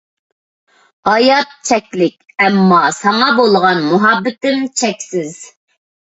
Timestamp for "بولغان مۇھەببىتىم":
3.41-4.63